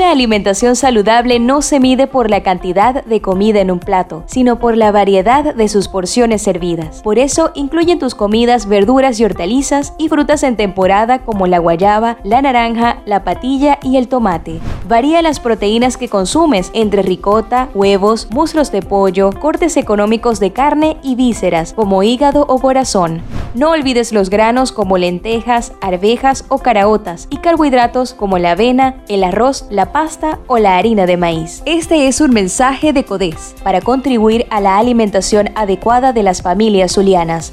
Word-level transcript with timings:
Una 0.00 0.12
alimentación 0.12 0.76
saludable 0.76 1.38
no 1.40 1.60
se 1.60 1.78
mide 1.78 2.06
por 2.06 2.30
la 2.30 2.42
cantidad 2.42 3.04
de 3.04 3.20
comida 3.20 3.60
en 3.60 3.70
un 3.70 3.80
plato, 3.80 4.24
sino 4.24 4.58
por 4.58 4.74
la 4.74 4.92
variedad 4.92 5.54
de 5.54 5.68
sus 5.68 5.88
porciones 5.88 6.40
servidas. 6.40 7.02
Por 7.02 7.18
eso, 7.18 7.50
incluye 7.54 7.96
tus 7.96 8.14
comidas 8.14 8.64
verduras 8.64 9.20
y 9.20 9.26
hortalizas 9.26 9.92
y 9.98 10.08
frutas 10.08 10.42
en 10.42 10.56
temporada 10.56 11.18
como 11.18 11.46
la 11.46 11.58
guayaba, 11.58 12.16
la 12.24 12.40
naranja, 12.40 13.02
la 13.04 13.24
patilla 13.24 13.78
y 13.82 13.98
el 13.98 14.08
tomate. 14.08 14.58
Varía 14.88 15.20
las 15.20 15.38
proteínas 15.38 15.98
que 15.98 16.08
consumes 16.08 16.70
entre 16.72 17.02
ricota, 17.02 17.68
huevos, 17.74 18.26
muslos 18.30 18.72
de 18.72 18.80
pollo, 18.80 19.32
cortes 19.38 19.76
económicos 19.76 20.40
de 20.40 20.54
carne 20.54 20.96
y 21.02 21.14
vísceras 21.14 21.74
como 21.74 22.02
hígado 22.02 22.46
o 22.48 22.58
corazón. 22.58 23.20
No 23.52 23.70
olvides 23.70 24.12
los 24.12 24.30
granos 24.30 24.70
como 24.70 24.96
lentejas, 24.96 25.72
arvejas 25.80 26.44
o 26.48 26.58
caraotas 26.58 27.26
y 27.30 27.38
carbohidratos 27.38 28.14
como 28.14 28.38
la 28.38 28.52
avena, 28.52 29.02
el 29.08 29.24
arroz, 29.24 29.66
la 29.70 29.90
pasta 29.90 30.38
o 30.46 30.58
la 30.58 30.78
harina 30.78 31.04
de 31.06 31.16
maíz. 31.16 31.60
Este 31.66 32.06
es 32.06 32.20
un 32.20 32.32
mensaje 32.32 32.92
de 32.92 33.04
CODES 33.04 33.56
para 33.64 33.80
contribuir 33.80 34.46
a 34.50 34.60
la 34.60 34.78
alimentación 34.78 35.50
adecuada 35.56 36.12
de 36.12 36.22
las 36.22 36.42
familias 36.42 36.92
zulianas 36.92 37.52